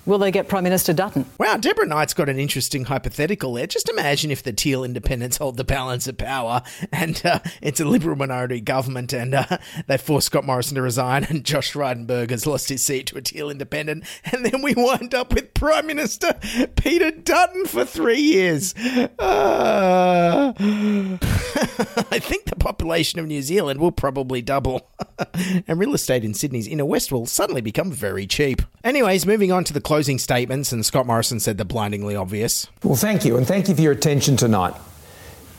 will 0.06 0.18
they 0.18 0.30
get 0.30 0.48
Prime 0.48 0.64
Minister 0.64 0.92
Dutton? 0.92 1.26
Wow, 1.38 1.56
Deborah 1.56 1.86
Knight's 1.86 2.14
got 2.14 2.28
an 2.28 2.38
interesting 2.38 2.84
hypothetical 2.84 3.54
there. 3.54 3.66
Just 3.66 3.88
imagine 3.88 4.30
if 4.30 4.42
the 4.42 4.52
Teal 4.52 4.84
independents 4.84 5.36
hold 5.36 5.56
the 5.56 5.64
balance 5.64 6.06
of 6.06 6.18
power 6.18 6.62
and 6.92 7.20
uh, 7.24 7.40
it's 7.60 7.80
a 7.80 7.84
Liberal 7.84 8.16
minority 8.16 8.60
government 8.60 9.12
and 9.12 9.34
uh, 9.34 9.58
they 9.86 9.98
force 9.98 10.26
Scott 10.26 10.44
Morrison 10.44 10.76
to 10.76 10.82
resign 10.82 11.24
and 11.24 11.44
Josh 11.44 11.72
Frydenberg 11.72 12.30
has 12.30 12.46
lost 12.46 12.68
his 12.68 12.84
seat 12.84 13.06
to 13.08 13.18
a 13.18 13.22
Teal 13.22 13.50
independent 13.50 14.04
and 14.24 14.44
then 14.44 14.62
we 14.62 14.74
wind 14.74 15.14
up 15.14 15.32
with 15.32 15.54
Prime 15.54 15.86
Minister 15.86 16.34
Peter 16.76 17.10
Dutton 17.10 17.66
for 17.66 17.84
three 17.84 18.20
years. 18.20 18.74
Uh, 19.18 20.52
I 20.58 22.18
think 22.18 22.46
the 22.46 22.56
population 22.58 23.18
of 23.18 23.26
New 23.26 23.42
Zealand 23.42 23.80
will 23.80 23.92
probably 23.92 24.42
double 24.42 24.90
and 25.66 25.78
real 25.78 25.94
estate 25.94 26.24
in 26.24 26.34
Sydney's 26.34 26.66
inner 26.66 26.84
west 26.84 27.12
will 27.12 27.26
suddenly 27.26 27.60
become 27.60 27.90
very 27.90 28.26
cheap. 28.26 28.62
Anyways, 28.84 29.26
moving 29.26 29.52
on 29.52 29.64
to 29.64 29.72
the 29.72 29.80
closing 29.92 30.18
statements, 30.18 30.72
and 30.72 30.86
Scott 30.86 31.06
Morrison 31.06 31.38
said 31.38 31.58
the 31.58 31.66
blindingly 31.66 32.16
obvious. 32.16 32.66
Well, 32.82 32.96
thank 32.96 33.26
you, 33.26 33.36
and 33.36 33.46
thank 33.46 33.68
you 33.68 33.74
for 33.74 33.82
your 33.82 33.92
attention 33.92 34.38
tonight. 34.38 34.72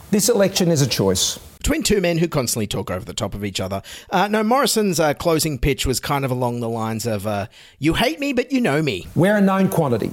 This 0.09 0.27
election 0.27 0.71
is 0.71 0.81
a 0.81 0.87
choice. 0.87 1.37
Between 1.59 1.83
two 1.83 2.01
men 2.01 2.17
who 2.17 2.27
constantly 2.27 2.65
talk 2.65 2.89
over 2.89 3.05
the 3.05 3.13
top 3.13 3.35
of 3.35 3.45
each 3.45 3.59
other. 3.59 3.83
Uh, 4.09 4.27
no, 4.27 4.41
Morrison's 4.41 4.99
uh, 4.99 5.13
closing 5.13 5.59
pitch 5.59 5.85
was 5.85 5.99
kind 5.99 6.25
of 6.25 6.31
along 6.31 6.61
the 6.61 6.67
lines 6.67 7.05
of, 7.05 7.27
uh, 7.27 7.45
You 7.77 7.93
hate 7.93 8.19
me, 8.19 8.33
but 8.33 8.51
you 8.51 8.59
know 8.59 8.81
me. 8.81 9.05
We're 9.13 9.37
a 9.37 9.39
known 9.39 9.69
quantity, 9.69 10.09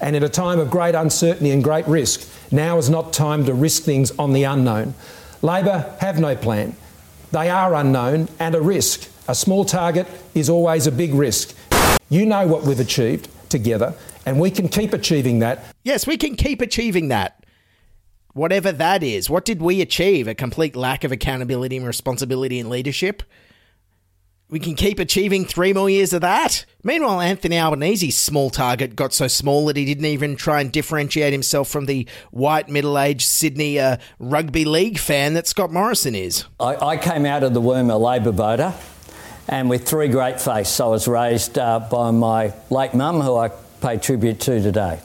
and 0.00 0.14
at 0.14 0.22
a 0.22 0.28
time 0.28 0.60
of 0.60 0.70
great 0.70 0.94
uncertainty 0.94 1.50
and 1.50 1.64
great 1.64 1.88
risk, 1.88 2.30
now 2.52 2.78
is 2.78 2.88
not 2.88 3.12
time 3.12 3.44
to 3.46 3.54
risk 3.54 3.82
things 3.82 4.12
on 4.20 4.34
the 4.34 4.44
unknown. 4.44 4.94
Labor 5.42 5.96
have 5.98 6.20
no 6.20 6.36
plan. 6.36 6.76
They 7.32 7.50
are 7.50 7.74
unknown 7.74 8.28
and 8.38 8.54
a 8.54 8.60
risk. 8.60 9.10
A 9.26 9.34
small 9.34 9.64
target 9.64 10.06
is 10.32 10.48
always 10.48 10.86
a 10.86 10.92
big 10.92 11.12
risk. 11.12 11.56
You 12.08 12.24
know 12.24 12.46
what 12.46 12.62
we've 12.62 12.78
achieved 12.78 13.30
together, 13.54 13.94
and 14.26 14.40
we 14.40 14.50
can 14.50 14.68
keep 14.68 14.92
achieving 14.92 15.38
that. 15.38 15.64
Yes, 15.84 16.08
we 16.08 16.16
can 16.16 16.34
keep 16.34 16.60
achieving 16.60 17.06
that. 17.08 17.46
Whatever 18.32 18.72
that 18.72 19.04
is. 19.04 19.30
What 19.30 19.44
did 19.44 19.62
we 19.62 19.80
achieve? 19.80 20.26
A 20.26 20.34
complete 20.34 20.74
lack 20.74 21.04
of 21.04 21.12
accountability 21.12 21.76
and 21.76 21.86
responsibility 21.86 22.58
and 22.58 22.68
leadership? 22.68 23.22
We 24.50 24.58
can 24.58 24.74
keep 24.74 24.98
achieving 24.98 25.44
three 25.44 25.72
more 25.72 25.88
years 25.88 26.12
of 26.12 26.20
that. 26.22 26.66
Meanwhile, 26.82 27.20
Anthony 27.20 27.56
Albanese's 27.56 28.16
small 28.16 28.50
target 28.50 28.96
got 28.96 29.12
so 29.12 29.28
small 29.28 29.66
that 29.66 29.76
he 29.76 29.84
didn't 29.84 30.04
even 30.04 30.34
try 30.34 30.60
and 30.60 30.72
differentiate 30.72 31.32
himself 31.32 31.68
from 31.68 31.86
the 31.86 32.08
white, 32.32 32.68
middle 32.68 32.98
aged 32.98 33.26
Sydney 33.26 33.78
uh, 33.78 33.98
rugby 34.18 34.64
league 34.64 34.98
fan 34.98 35.34
that 35.34 35.46
Scott 35.46 35.72
Morrison 35.72 36.16
is. 36.16 36.44
I, 36.58 36.74
I 36.74 36.96
came 36.96 37.24
out 37.24 37.44
of 37.44 37.54
the 37.54 37.60
womb 37.60 37.88
a 37.88 37.96
Labor 37.96 38.32
voter 38.32 38.74
and 39.48 39.68
with 39.68 39.86
three 39.86 40.08
great 40.08 40.40
faiths. 40.40 40.80
I 40.80 40.86
was 40.86 41.06
raised 41.08 41.58
uh, 41.58 41.80
by 41.80 42.10
my 42.10 42.52
late 42.70 42.94
mum, 42.94 43.20
who 43.20 43.36
I 43.36 43.50
pay 43.80 43.98
tribute 43.98 44.40
to 44.40 44.62
today. 44.62 45.00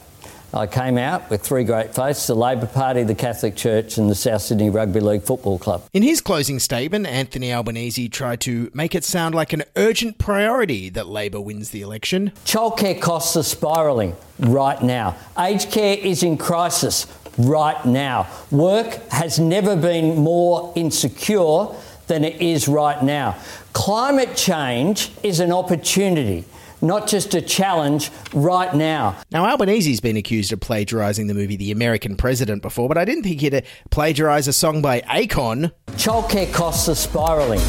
I 0.52 0.66
came 0.66 0.98
out 0.98 1.30
with 1.30 1.42
three 1.42 1.62
great 1.62 1.94
faiths 1.94 2.26
the 2.26 2.34
Labor 2.34 2.66
Party, 2.66 3.04
the 3.04 3.14
Catholic 3.14 3.54
Church, 3.54 3.98
and 3.98 4.10
the 4.10 4.16
South 4.16 4.42
Sydney 4.42 4.68
Rugby 4.68 4.98
League 4.98 5.22
Football 5.22 5.60
Club. 5.60 5.84
In 5.92 6.02
his 6.02 6.20
closing 6.20 6.58
statement, 6.58 7.06
Anthony 7.06 7.52
Albanese 7.52 8.08
tried 8.08 8.40
to 8.40 8.68
make 8.74 8.96
it 8.96 9.04
sound 9.04 9.32
like 9.32 9.52
an 9.52 9.62
urgent 9.76 10.18
priority 10.18 10.90
that 10.90 11.06
Labor 11.06 11.40
wins 11.40 11.70
the 11.70 11.82
election. 11.82 12.32
Childcare 12.44 13.00
costs 13.00 13.36
are 13.36 13.44
spiralling 13.44 14.16
right 14.40 14.82
now. 14.82 15.16
Aged 15.38 15.70
care 15.70 15.96
is 15.96 16.24
in 16.24 16.36
crisis 16.36 17.06
right 17.38 17.84
now. 17.86 18.26
Work 18.50 18.94
has 19.12 19.38
never 19.38 19.76
been 19.76 20.16
more 20.16 20.72
insecure 20.74 21.68
than 22.10 22.24
it 22.24 22.42
is 22.42 22.68
right 22.68 23.02
now. 23.02 23.36
Climate 23.72 24.36
change 24.36 25.10
is 25.22 25.40
an 25.40 25.52
opportunity 25.52 26.44
not 26.82 27.06
just 27.06 27.34
a 27.34 27.42
challenge 27.42 28.10
right 28.32 28.74
now. 28.74 29.14
Now, 29.30 29.44
Albanese's 29.44 30.00
been 30.00 30.16
accused 30.16 30.50
of 30.50 30.60
plagiarising 30.60 31.28
the 31.28 31.34
movie 31.34 31.54
The 31.54 31.72
American 31.72 32.16
President 32.16 32.62
before, 32.62 32.88
but 32.88 32.96
I 32.96 33.04
didn't 33.04 33.24
think 33.24 33.42
he'd 33.42 33.54
uh, 33.54 33.60
plagiarise 33.90 34.48
a 34.48 34.52
song 34.54 34.80
by 34.80 35.02
Akon. 35.02 35.72
Childcare 35.88 36.50
costs 36.54 36.88
are 36.88 36.94
spiralling. 36.94 37.60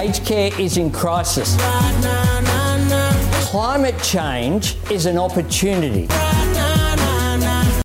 Aged 0.00 0.26
care 0.26 0.60
is 0.60 0.76
in 0.76 0.90
crisis. 0.90 1.56
Climate 3.48 4.02
change 4.02 4.76
is 4.90 5.06
an 5.06 5.16
opportunity. 5.16 6.08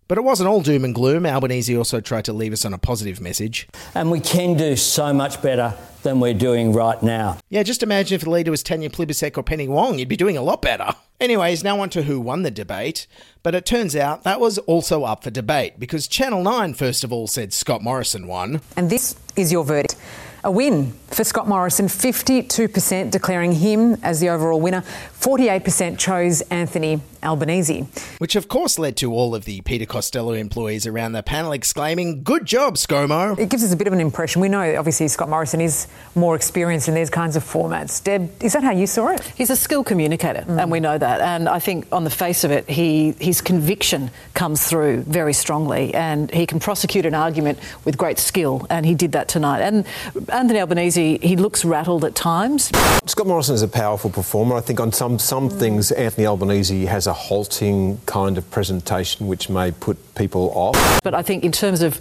But 0.08 0.18
it 0.18 0.24
wasn't 0.24 0.48
all 0.48 0.60
doom 0.60 0.84
and 0.84 0.94
gloom. 0.94 1.26
Albanese 1.26 1.76
also 1.76 2.00
tried 2.00 2.24
to 2.26 2.32
leave 2.32 2.52
us 2.52 2.64
on 2.64 2.72
a 2.72 2.78
positive 2.78 3.20
message. 3.20 3.68
And 3.94 4.10
we 4.10 4.20
can 4.20 4.56
do 4.56 4.76
so 4.76 5.12
much 5.12 5.42
better 5.42 5.74
than 6.04 6.20
we're 6.20 6.34
doing 6.34 6.72
right 6.72 7.02
now. 7.02 7.38
Yeah, 7.48 7.64
just 7.64 7.82
imagine 7.82 8.14
if 8.14 8.22
the 8.22 8.30
leader 8.30 8.52
was 8.52 8.62
Tanya 8.62 8.88
Plibersek 8.88 9.36
or 9.36 9.42
Penny 9.42 9.66
Wong, 9.66 9.98
you'd 9.98 10.08
be 10.08 10.16
doing 10.16 10.36
a 10.36 10.42
lot 10.42 10.62
better. 10.62 10.94
Anyways, 11.20 11.64
now 11.64 11.80
on 11.80 11.90
to 11.90 12.02
who 12.02 12.20
won 12.20 12.42
the 12.42 12.52
debate. 12.52 13.08
But 13.42 13.56
it 13.56 13.66
turns 13.66 13.96
out 13.96 14.22
that 14.22 14.38
was 14.38 14.58
also 14.58 15.02
up 15.02 15.24
for 15.24 15.30
debate 15.30 15.80
because 15.80 16.06
Channel 16.06 16.44
9, 16.44 16.74
first 16.74 17.02
of 17.02 17.12
all, 17.12 17.26
said 17.26 17.52
Scott 17.52 17.82
Morrison 17.82 18.28
won. 18.28 18.60
And 18.76 18.90
this 18.90 19.16
is 19.34 19.50
your 19.50 19.64
verdict. 19.64 19.96
A 20.44 20.50
win 20.50 20.92
for 21.16 21.24
Scott 21.24 21.48
Morrison, 21.48 21.86
52% 21.86 23.10
declaring 23.10 23.52
him 23.52 23.94
as 24.02 24.20
the 24.20 24.28
overall 24.28 24.60
winner. 24.60 24.82
48% 25.18 25.98
chose 25.98 26.42
Anthony 26.42 27.00
Albanese. 27.22 27.86
Which, 28.18 28.36
of 28.36 28.48
course, 28.48 28.78
led 28.78 28.96
to 28.98 29.12
all 29.12 29.34
of 29.34 29.44
the 29.44 29.60
Peter 29.62 29.86
Costello 29.86 30.34
employees 30.34 30.86
around 30.86 31.12
the 31.12 31.22
panel 31.22 31.52
exclaiming, 31.52 32.22
Good 32.22 32.44
job, 32.44 32.76
ScoMo. 32.76 33.38
It 33.38 33.48
gives 33.48 33.64
us 33.64 33.72
a 33.72 33.76
bit 33.76 33.86
of 33.86 33.92
an 33.92 34.00
impression. 34.00 34.40
We 34.40 34.48
know, 34.48 34.76
obviously, 34.76 35.08
Scott 35.08 35.28
Morrison 35.28 35.60
is 35.60 35.88
more 36.14 36.36
experienced 36.36 36.88
in 36.88 36.94
these 36.94 37.10
kinds 37.10 37.34
of 37.34 37.42
formats. 37.42 38.02
Deb, 38.02 38.30
is 38.42 38.52
that 38.52 38.62
how 38.62 38.70
you 38.70 38.86
saw 38.86 39.08
it? 39.08 39.22
He's 39.36 39.50
a 39.50 39.56
skilled 39.56 39.86
communicator, 39.86 40.42
mm. 40.42 40.60
and 40.60 40.70
we 40.70 40.80
know 40.80 40.96
that. 40.96 41.20
And 41.20 41.48
I 41.48 41.58
think, 41.58 41.86
on 41.92 42.04
the 42.04 42.10
face 42.10 42.44
of 42.44 42.50
it, 42.50 42.68
he 42.68 43.12
his 43.18 43.40
conviction 43.40 44.10
comes 44.34 44.66
through 44.66 45.02
very 45.02 45.32
strongly, 45.32 45.94
and 45.94 46.30
he 46.30 46.46
can 46.46 46.60
prosecute 46.60 47.06
an 47.06 47.14
argument 47.14 47.58
with 47.84 47.96
great 47.96 48.18
skill, 48.18 48.66
and 48.70 48.86
he 48.86 48.94
did 48.94 49.12
that 49.12 49.28
tonight. 49.28 49.60
And 49.60 49.86
Anthony 50.28 50.60
Albanese, 50.60 51.05
he 51.14 51.36
looks 51.36 51.64
rattled 51.64 52.04
at 52.04 52.14
times. 52.14 52.70
Scott 53.06 53.26
Morrison 53.26 53.54
is 53.54 53.62
a 53.62 53.68
powerful 53.68 54.10
performer. 54.10 54.56
I 54.56 54.60
think 54.60 54.80
on 54.80 54.92
some 54.92 55.18
some 55.18 55.48
mm. 55.48 55.58
things, 55.58 55.92
Anthony 55.92 56.26
Albanese 56.26 56.86
has 56.86 57.06
a 57.06 57.12
halting 57.12 58.00
kind 58.06 58.36
of 58.36 58.50
presentation 58.50 59.26
which 59.26 59.48
may 59.48 59.70
put 59.70 60.14
people 60.14 60.50
off. 60.54 61.00
But 61.02 61.14
I 61.14 61.22
think 61.22 61.44
in 61.44 61.52
terms 61.52 61.82
of 61.82 62.00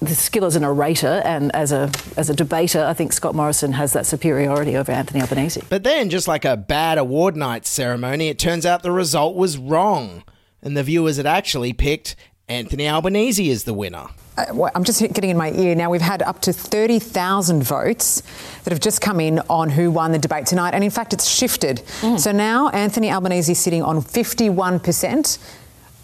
the 0.00 0.14
skill 0.14 0.44
as 0.44 0.54
an 0.54 0.64
orator 0.64 1.20
and 1.24 1.54
as 1.54 1.72
a 1.72 1.90
as 2.16 2.30
a 2.30 2.34
debater, 2.34 2.84
I 2.84 2.94
think 2.94 3.12
Scott 3.12 3.34
Morrison 3.34 3.72
has 3.72 3.92
that 3.92 4.06
superiority 4.06 4.76
over 4.76 4.92
Anthony 4.92 5.20
Albanese. 5.20 5.62
But 5.68 5.82
then, 5.82 6.10
just 6.10 6.28
like 6.28 6.44
a 6.44 6.56
bad 6.56 6.98
award 6.98 7.36
night 7.36 7.66
ceremony, 7.66 8.28
it 8.28 8.38
turns 8.38 8.64
out 8.64 8.82
the 8.82 8.92
result 8.92 9.34
was 9.34 9.58
wrong, 9.58 10.22
and 10.62 10.76
the 10.76 10.82
viewers 10.82 11.16
had 11.16 11.26
actually 11.26 11.72
picked 11.72 12.14
Anthony 12.48 12.88
Albanese 12.88 13.50
as 13.50 13.64
the 13.64 13.74
winner. 13.74 14.06
Uh, 14.38 14.70
I'm 14.74 14.84
just 14.84 15.00
getting 15.00 15.30
in 15.30 15.36
my 15.36 15.50
ear 15.52 15.74
now. 15.74 15.90
We've 15.90 16.00
had 16.00 16.22
up 16.22 16.40
to 16.42 16.52
30,000 16.52 17.62
votes 17.62 18.22
that 18.64 18.72
have 18.72 18.80
just 18.80 19.00
come 19.00 19.18
in 19.18 19.40
on 19.50 19.68
who 19.68 19.90
won 19.90 20.12
the 20.12 20.18
debate 20.18 20.46
tonight. 20.46 20.74
And 20.74 20.84
in 20.84 20.90
fact, 20.90 21.12
it's 21.12 21.28
shifted. 21.28 21.82
Mm. 22.00 22.20
So 22.20 22.30
now 22.30 22.68
Anthony 22.68 23.10
Albanese 23.10 23.50
is 23.50 23.58
sitting 23.58 23.82
on 23.82 24.00
51% 24.00 25.38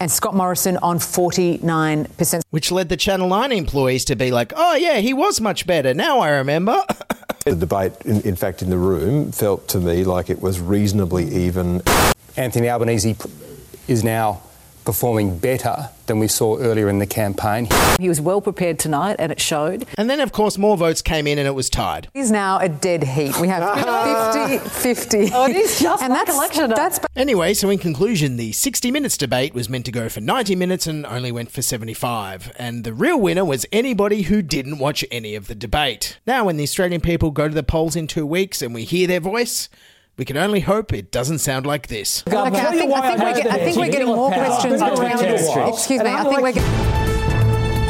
and 0.01 0.11
Scott 0.11 0.35
Morrison 0.35 0.75
on 0.77 0.99
49%. 0.99 2.41
Which 2.49 2.71
led 2.71 2.89
the 2.89 2.97
Channel 2.97 3.29
9 3.29 3.51
employees 3.53 4.03
to 4.05 4.15
be 4.17 4.31
like, 4.31 4.51
oh, 4.55 4.75
yeah, 4.75 4.97
he 4.97 5.13
was 5.13 5.39
much 5.39 5.65
better. 5.65 5.93
Now 5.93 6.19
I 6.19 6.31
remember. 6.31 6.83
the 7.45 7.55
debate, 7.55 7.93
in, 8.03 8.19
in 8.21 8.35
fact, 8.35 8.61
in 8.61 8.69
the 8.69 8.77
room 8.77 9.31
felt 9.31 9.69
to 9.69 9.79
me 9.79 10.03
like 10.03 10.29
it 10.29 10.41
was 10.41 10.59
reasonably 10.59 11.33
even. 11.33 11.81
Anthony 12.35 12.69
Albanese 12.69 13.15
is 13.87 14.03
now 14.03 14.41
performing 14.85 15.37
better 15.37 15.89
than 16.05 16.19
we 16.19 16.27
saw 16.27 16.57
earlier 16.57 16.87
in 16.87 16.99
the 16.99 17.07
campaign. 17.07 17.67
He 17.99 18.07
was 18.07 18.21
well 18.21 18.39
prepared 18.39 18.77
tonight 18.77 19.15
and 19.17 19.31
it 19.31 19.41
showed. 19.41 19.85
And 19.97 20.09
then, 20.09 20.19
of 20.19 20.31
course, 20.31 20.57
more 20.57 20.77
votes 20.77 21.01
came 21.01 21.25
in 21.25 21.39
and 21.39 21.47
it 21.47 21.55
was 21.55 21.69
tied. 21.69 22.07
He's 22.13 22.31
now 22.31 22.59
a 22.59 22.69
dead 22.69 23.03
heat. 23.03 23.39
We 23.39 23.47
have 23.47 23.63
50 24.59 24.69
50. 24.69 25.31
Oh, 25.33 25.47
it 25.47 25.55
is 25.55 25.79
just 25.79 26.03
and 26.03 26.13
like 26.13 26.27
that's, 26.27 26.37
election 26.37 26.69
night. 26.69 26.75
that's 26.75 26.99
Anyway, 27.15 27.53
so 27.53 27.69
in 27.69 27.79
conclusion, 27.79 28.37
the 28.37 28.51
60 28.51 28.91
Minutes 28.91 29.17
debate 29.17 29.53
was 29.53 29.67
meant 29.69 29.85
to 29.85 29.91
go 29.91 30.07
for 30.09 30.21
90 30.21 30.55
minutes 30.55 30.85
and 30.87 31.05
only 31.05 31.31
went 31.31 31.51
for 31.51 31.61
75. 31.61 32.51
And 32.57 32.83
the 32.83 32.93
real 32.93 33.19
winner 33.19 33.43
was 33.43 33.65
anybody 33.71 34.23
who 34.23 34.41
didn't 34.41 34.77
watch 34.77 35.03
any 35.11 35.35
of 35.35 35.47
the 35.47 35.55
debate. 35.55 36.19
Now, 36.27 36.45
when 36.45 36.57
the 36.57 36.63
Australian 36.63 37.01
people 37.01 37.31
go 37.31 37.47
to 37.47 37.53
the 37.53 37.63
polls 37.63 37.95
in 37.95 38.07
two 38.07 38.25
weeks 38.25 38.61
and 38.61 38.73
we 38.73 38.83
hear 38.83 39.07
their 39.07 39.19
voice, 39.19 39.69
we 40.17 40.25
can 40.25 40.37
only 40.37 40.61
hope 40.61 40.93
it 40.93 41.11
doesn't 41.11 41.39
sound 41.39 41.65
like 41.65 41.87
this. 41.87 42.23
Okay, 42.27 42.37
I 42.37 42.49
think, 42.49 42.93
I 42.93 43.01
think, 43.09 43.21
we're, 43.21 43.33
get- 43.35 43.47
I 43.51 43.57
think 43.57 43.77
we're 43.77 43.91
getting 43.91 44.07
more 44.07 44.31
questions 44.31 44.81
around 44.81 45.19
this. 45.19 45.49
Excuse 45.55 46.01
me, 46.03 46.09
I 46.09 46.23
think 46.23 46.41
we're 46.41 46.51
getting. 46.53 47.85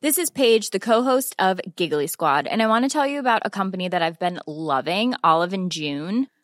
This 0.00 0.18
is 0.18 0.30
Paige, 0.30 0.70
the 0.70 0.80
co-host 0.80 1.34
of 1.38 1.60
Giggly 1.76 2.08
Squad, 2.08 2.48
and 2.48 2.60
I 2.60 2.66
want 2.66 2.84
to 2.84 2.88
tell 2.88 3.06
you 3.06 3.20
about 3.20 3.42
a 3.44 3.50
company 3.50 3.86
that 3.88 4.02
I've 4.02 4.18
been 4.18 4.40
loving, 4.48 5.14
Olive 5.22 5.52
and 5.52 5.70
June. 5.70 6.26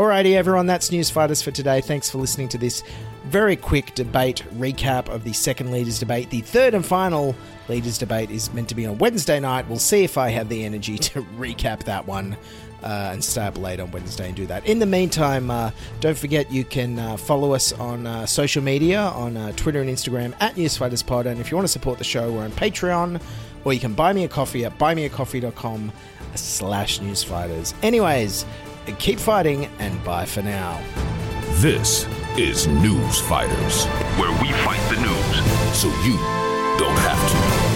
Alrighty, 0.00 0.32
everyone, 0.32 0.64
that's 0.64 0.90
News 0.90 1.10
Fighters 1.10 1.42
for 1.42 1.50
today. 1.50 1.82
Thanks 1.82 2.08
for 2.08 2.16
listening 2.16 2.48
to 2.48 2.56
this 2.56 2.82
very 3.26 3.54
quick 3.54 3.94
debate 3.94 4.42
recap 4.54 5.10
of 5.10 5.24
the 5.24 5.34
second 5.34 5.72
leaders 5.72 5.98
debate. 5.98 6.30
The 6.30 6.40
third 6.40 6.72
and 6.72 6.86
final 6.86 7.36
leaders 7.68 7.98
debate 7.98 8.30
is 8.30 8.50
meant 8.54 8.70
to 8.70 8.74
be 8.74 8.86
on 8.86 8.96
Wednesday 8.96 9.38
night. 9.38 9.68
We'll 9.68 9.78
see 9.78 10.02
if 10.02 10.16
I 10.16 10.30
have 10.30 10.48
the 10.48 10.64
energy 10.64 10.96
to 10.96 11.22
recap 11.36 11.84
that 11.84 12.06
one 12.06 12.34
uh, 12.82 13.10
and 13.12 13.22
stay 13.22 13.42
up 13.42 13.58
late 13.58 13.78
on 13.78 13.90
Wednesday 13.90 14.28
and 14.28 14.34
do 14.34 14.46
that. 14.46 14.64
In 14.64 14.78
the 14.78 14.86
meantime, 14.86 15.50
uh, 15.50 15.70
don't 16.00 16.16
forget 16.16 16.50
you 16.50 16.64
can 16.64 16.98
uh, 16.98 17.18
follow 17.18 17.52
us 17.52 17.74
on 17.74 18.06
uh, 18.06 18.24
social 18.24 18.62
media 18.62 19.02
on 19.02 19.36
uh, 19.36 19.52
Twitter 19.52 19.82
and 19.82 19.90
Instagram 19.90 20.32
at 20.40 20.54
NewsFightersPod. 20.54 21.26
And 21.26 21.42
if 21.42 21.50
you 21.50 21.58
want 21.58 21.66
to 21.66 21.72
support 21.72 21.98
the 21.98 22.04
show, 22.04 22.32
we're 22.32 22.44
on 22.44 22.52
Patreon, 22.52 23.20
or 23.64 23.74
you 23.74 23.80
can 23.80 23.92
buy 23.92 24.14
me 24.14 24.24
a 24.24 24.28
coffee 24.28 24.64
at 24.64 24.78
buymeacoffee.com 24.78 25.92
slash 26.36 27.00
newsfighters. 27.00 27.74
Anyways, 27.82 28.46
keep 28.98 29.18
fighting 29.18 29.66
and 29.78 30.02
bye 30.04 30.26
for 30.26 30.42
now. 30.42 30.82
This 31.60 32.06
is 32.36 32.66
News 32.66 33.20
Fighters, 33.20 33.86
where 34.18 34.32
we 34.42 34.52
fight 34.64 34.80
the 34.88 35.00
news 35.00 35.76
so 35.76 35.88
you 36.04 36.16
don't 36.78 36.98
have 36.98 37.30
to. 37.64 37.69